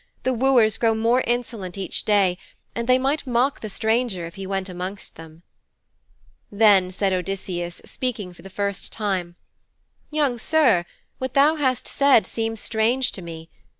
The 0.23 0.33
wooers 0.33 0.79
grow 0.79 0.95
more 0.95 1.21
insolent 1.27 1.77
each 1.77 2.05
day, 2.05 2.39
and 2.75 2.87
they 2.89 2.97
might 2.97 3.27
mock 3.27 3.59
the 3.59 3.69
stranger 3.69 4.25
if 4.25 4.33
he 4.33 4.47
went 4.47 4.67
amongst 4.67 5.15
them.' 5.15 5.43
Then 6.51 6.89
said 6.89 7.13
Odysseus, 7.13 7.83
speaking 7.85 8.33
for 8.33 8.41
the 8.41 8.49
first 8.49 8.91
time, 8.91 9.35
'Young 10.09 10.39
sir, 10.39 10.85
what 11.19 11.35
thou 11.35 11.53
hast 11.53 11.87
said 11.87 12.25
seems 12.25 12.59
strange 12.59 13.11
to 13.11 13.21
me. 13.21 13.51